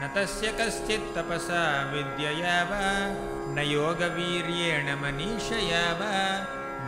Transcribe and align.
न 0.00 0.08
तस्य 0.14 0.46
कश्चित्तपसा 0.58 1.62
विद्यया 1.92 2.58
वा 2.70 2.84
न 3.56 3.64
योगवीर्येण 3.66 4.88
मनीषया 5.02 5.86
वा 6.00 6.10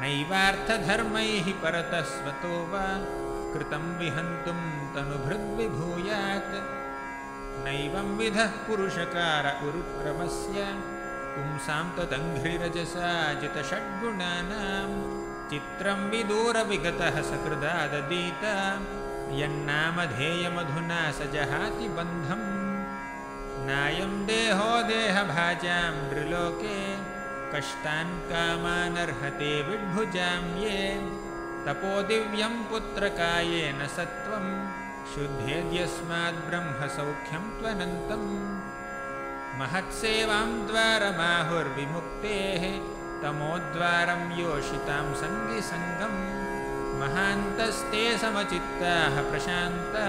नैवार्थधर्मैः 0.00 1.46
परतः 1.62 2.02
स्वतो 2.10 2.56
वा 2.72 2.84
कृतं 3.52 3.84
विहन्तुं 4.00 4.60
तनुभृद्विभूयात्। 4.94 6.52
नैवं 7.64 8.08
विधः 8.18 8.52
पुरुषकार 8.66 9.46
उरुक्रमस्य 9.68 10.66
पुंसां 11.32 11.86
तदङ्घ्रिरजसा 11.96 13.10
जितषड्गुणानां 13.40 14.90
चित्रं 15.50 16.00
विदूरविगतः 16.12 17.16
सकृदाददीत 17.30 18.44
यन्नामधेयमधुना 19.40 21.02
स 21.18 21.30
जहाति 21.34 21.88
बन्धम् 21.98 22.67
नायं 23.66 24.12
देहो 24.26 24.72
देहभाजां 24.88 25.92
नृलोके 26.08 26.80
कष्टान् 27.52 28.12
कामानर्हते 28.30 29.52
विड्भुजां 29.68 30.42
ये 30.64 30.80
तपोदिव्यं 31.66 32.54
पुत्रकायेन 32.70 33.80
सत्त्वं 33.96 34.46
शुद्धेद्यस्माद्ब्रह्मसौख्यं 35.12 37.44
त्वनन्तम्। 37.58 38.28
महत्सेवां 39.60 40.50
द्वारमाहुर्विमुक्तेः 40.68 42.64
तमोद्वारं 43.22 44.22
योषितां 44.40 45.06
सङ्गिसङ्गम् 45.22 46.20
महान्तस्ते 47.00 48.04
समचित्ताः 48.22 49.14
प्रशान्ता 49.30 50.06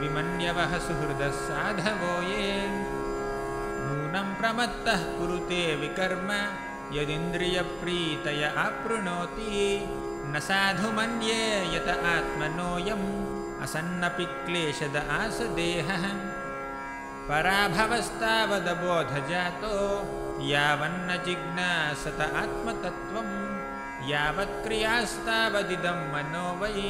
विमन्यवः 0.00 0.72
सुहृदः 0.86 1.32
साधवो 1.44 2.12
ये 2.30 2.48
नूनं 3.84 4.28
प्रमत्तः 4.40 5.00
कुरुते 5.16 5.62
विकर्म 5.80 6.28
यदिन्द्रियप्रीतय 6.96 8.42
आपृणोति 8.64 9.48
न 10.32 10.34
साधु 10.48 10.88
मन्ये 10.98 11.42
यत 11.74 11.88
आत्मनोऽयम् 12.14 13.08
असन्नपि 13.64 14.26
क्लेशद 14.44 14.96
आसदेहः। 15.18 16.04
पराभवस्तावदबोधजातो 17.28 19.76
यावन्न 20.52 21.08
जिज्ञासत 21.26 22.20
आत्मतत्त्वम् 22.42 23.34
यावत्क्रियास्तावदिदं 24.10 25.98
मनो 26.12 26.48
वै 26.60 26.84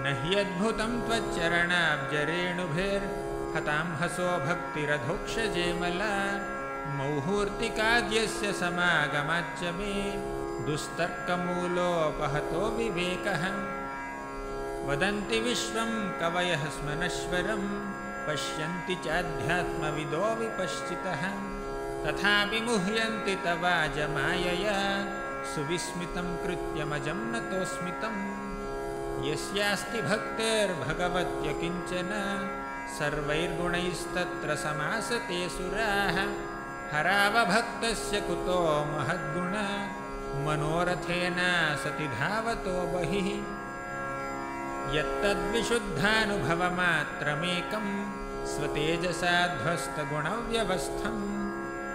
न 0.02 0.04
ह्यद्भुतं 0.22 0.92
त्वच्चरणाब्जरेणुभिर्हतां 1.06 3.88
हसो 4.00 4.30
भक्तिरधोक्षजेमला 4.46 6.14
मौहूर्तिकाद्यस्य 6.98 8.46
समागमाच्च 8.62 9.60
मे 9.78 9.96
दुस्तर्कमूलोपहतो 10.68 12.62
विवेकः। 12.78 13.44
वदन्ति 14.88 15.38
विश्वं 15.40 15.92
कवयः 16.20 16.64
स्मनश्वरं 16.64 17.62
पश्यन्ति 18.26 18.94
चाध्यात्मविदो 18.94 20.24
विपश्चितः। 20.40 21.22
तथापि 22.02 22.60
मुह्यन्ति 22.60 23.34
तवाजमायया 23.44 24.78
सुविस्मितं 25.52 26.28
कृत्यमजं 26.42 27.20
नतोऽस्मितम् 27.32 28.20
यस्यास्ति 29.28 30.02
भक्तिर्भगवत्य 30.02 31.52
किञ्चन 31.60 32.10
सर्वैर्गुणैस्तत्र 32.98 34.56
समासते 34.56 35.48
सुराः 35.48 36.18
हरावभक्तस्य 36.92 38.20
कुतो 38.20 38.60
महद्गुण 38.92 39.56
मनोरथेन 40.34 41.38
सति 41.84 42.08
धावतो 42.08 42.86
बहिः। 42.86 43.28
यत्तद्विशुद्धानुभवमात्रमेकं 44.96 47.86
स्वतेजसाध्वस्तगुणव्यवस्थं 48.46 51.16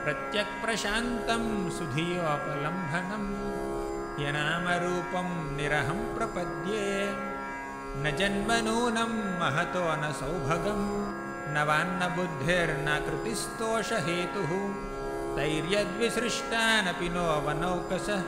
प्रत्यक्प्रशान्तं 0.03 1.43
सुधियोपलम्भनं 1.69 3.25
यनामरूपं 4.23 5.29
निरहं 5.57 5.99
प्रपद्ये। 6.15 6.87
न 8.03 8.05
जन्मनूनं 8.19 9.13
महतो 9.39 9.79
न 9.79 10.03
सौभगं 10.11 10.81
न 11.53 11.55
वान्न 11.67 12.01
बुद्धिर्न 12.15 12.87
कृतिस्तोषहेतुः 13.05 14.51
तैर्यद्विसृष्टानपि 15.35 17.09
नो 17.09 17.41
वनौकसः 17.41 18.23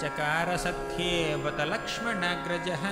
चकारसख्ये 0.00 1.36
बत 1.36 1.56
लक्ष्मणाग्रजः 1.60 2.84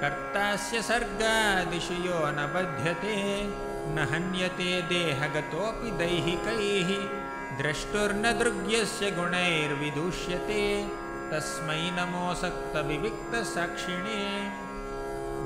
कर्तास्य 0.00 0.82
सर्गादिशु 0.82 1.94
यो 1.94 2.14
न 2.14 2.52
बध्यते। 2.54 3.16
न 3.94 4.08
हन्यते 4.12 4.82
देहगतोऽपि 4.82 5.90
दैहिकैः। 5.90 6.90
द्रष्टुर्न 7.58 8.22
दृग्यस्य 8.22 9.10
गुणैर्विदूष्यते। 9.10 10.88
तस्मै 11.30 11.90
नमोऽसक्तविविक्तसाक्षिणे 11.92 14.50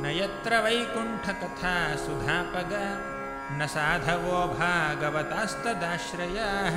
न 0.02 0.12
यत्र 0.16 0.60
वैकुण्ठकथा 0.60 1.96
सुधापग 1.96 2.72
न 3.58 3.66
साधवो 3.74 4.38
भागवतास्तदाश्रयाः 4.58 6.76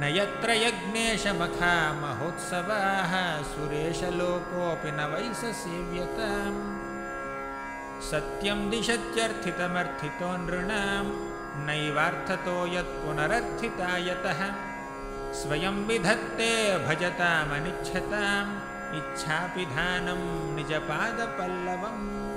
न 0.00 0.02
यत्र 0.16 0.50
यज्ञेशमखा 0.64 1.74
महोत्सवाः 2.02 3.12
सुरेशलोकोऽपि 3.50 4.90
न 4.98 5.00
वै 5.12 5.26
स 5.40 5.42
सेव्यताम् 5.60 6.58
सत्यं 8.10 8.60
दिशत्यर्थितमर्थितो 8.70 10.30
नृणां 10.46 11.04
नैवार्थतो 11.66 12.56
यत्पुनरर्थिता 12.76 13.90
यतः 14.08 14.40
स्वयं 15.40 15.76
विधत्ते 15.88 16.52
भजतामनिच्छताम् 16.88 18.52
इच्छापिधानं 19.00 20.22
निजपादपल्लवम् 20.56 22.31